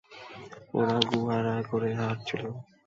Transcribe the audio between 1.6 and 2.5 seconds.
করে হারছিল।